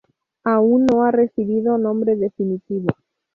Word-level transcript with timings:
Aún 0.45 0.87
no 0.87 1.03
ha 1.05 1.11
recibido 1.11 1.77
nombre 1.77 2.15
definitivo. 2.15 2.87